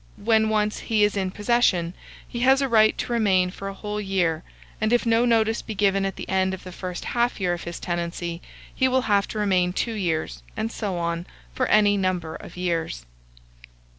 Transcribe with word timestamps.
When 0.17 0.49
once 0.49 0.79
he 0.79 1.03
is 1.03 1.15
in 1.15 1.29
possession, 1.29 1.93
he 2.27 2.39
has 2.39 2.59
a 2.59 2.67
right 2.67 2.97
to 2.97 3.13
remain 3.13 3.51
for 3.51 3.67
a 3.67 3.73
whole 3.75 4.01
year; 4.01 4.41
and 4.81 4.91
if 4.91 5.05
no 5.05 5.25
notice 5.25 5.61
be 5.61 5.75
given 5.75 6.05
at 6.07 6.15
the 6.15 6.27
end 6.27 6.55
of 6.55 6.63
the 6.63 6.71
first 6.71 7.05
half 7.05 7.39
year 7.39 7.53
of 7.53 7.65
his 7.65 7.79
tenancy, 7.79 8.41
he 8.73 8.87
will 8.87 9.03
have 9.03 9.27
to 9.27 9.37
remain 9.37 9.73
two 9.73 9.93
years, 9.93 10.41
and 10.57 10.71
so 10.71 10.97
on 10.97 11.27
for 11.53 11.67
any 11.67 11.97
number 11.97 12.33
of 12.33 12.57
years. 12.57 13.05